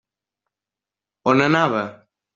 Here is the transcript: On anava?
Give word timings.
On 1.33 1.47
anava? 1.49 1.85